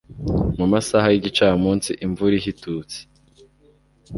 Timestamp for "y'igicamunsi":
1.13-1.91